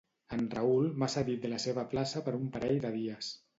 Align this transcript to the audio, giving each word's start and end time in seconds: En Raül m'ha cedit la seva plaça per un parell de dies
En 0.37 0.39
Raül 0.53 0.87
m'ha 1.03 1.09
cedit 1.17 1.45
la 1.53 1.61
seva 1.67 1.85
plaça 1.93 2.25
per 2.29 2.35
un 2.41 2.51
parell 2.59 2.83
de 2.89 2.95
dies 2.99 3.33